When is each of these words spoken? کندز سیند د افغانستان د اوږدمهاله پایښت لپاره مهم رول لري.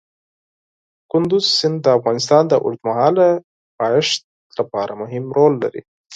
کندز 1.11 1.43
سیند 1.57 1.77
د 1.83 1.87
افغانستان 1.97 2.43
د 2.47 2.53
اوږدمهاله 2.63 3.27
پایښت 3.79 4.19
لپاره 4.59 4.93
مهم 5.01 5.23
رول 5.37 5.53
لري. 5.63 5.81